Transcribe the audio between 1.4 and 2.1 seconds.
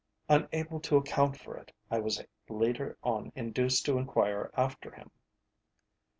it, I